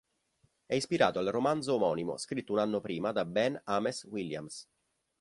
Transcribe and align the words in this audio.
È 0.65 0.73
ispirato 0.73 1.19
al 1.19 1.27
romanzo 1.27 1.75
omonimo 1.75 2.17
scritto 2.17 2.53
un 2.53 2.57
anno 2.57 2.79
prima 2.81 3.11
da 3.11 3.23
Ben 3.23 3.61
Ames 3.65 4.03
Williams. 4.05 4.67